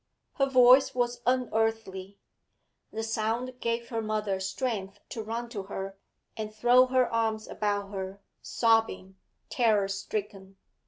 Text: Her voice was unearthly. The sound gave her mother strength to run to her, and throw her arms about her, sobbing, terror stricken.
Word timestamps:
Her 0.37 0.47
voice 0.47 0.95
was 0.95 1.21
unearthly. 1.27 2.17
The 2.91 3.03
sound 3.03 3.59
gave 3.59 3.89
her 3.89 4.01
mother 4.01 4.39
strength 4.39 4.99
to 5.09 5.21
run 5.21 5.47
to 5.49 5.61
her, 5.61 5.95
and 6.35 6.51
throw 6.51 6.87
her 6.87 7.07
arms 7.13 7.47
about 7.47 7.91
her, 7.91 8.19
sobbing, 8.41 9.17
terror 9.51 9.87
stricken. 9.87 10.57